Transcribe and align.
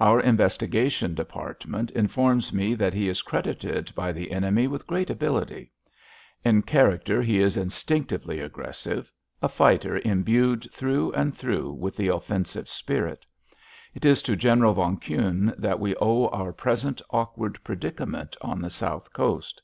Our 0.00 0.18
investigation 0.18 1.14
department 1.14 1.92
informs 1.92 2.52
me 2.52 2.74
that 2.74 2.94
he 2.94 3.08
is 3.08 3.22
credited 3.22 3.94
by 3.94 4.10
the 4.10 4.32
enemy 4.32 4.66
with 4.66 4.88
great 4.88 5.08
ability. 5.08 5.70
In 6.44 6.62
character 6.62 7.22
he 7.22 7.38
is 7.38 7.56
instinctively 7.56 8.40
aggressive; 8.40 9.12
a 9.40 9.48
fighter 9.48 10.00
imbued 10.04 10.68
through 10.72 11.12
and 11.12 11.32
through 11.36 11.70
with 11.74 11.96
the 11.96 12.08
offensive 12.08 12.68
spirit. 12.68 13.24
It 13.94 14.04
is 14.04 14.20
to 14.22 14.34
General 14.34 14.74
von 14.74 14.98
Kuhne 14.98 15.54
that 15.56 15.78
we 15.78 15.94
owe 16.00 16.26
our 16.30 16.52
present 16.52 17.00
awkward 17.10 17.62
predicament 17.62 18.36
on 18.40 18.60
the 18.60 18.70
South 18.70 19.12
Coast. 19.12 19.62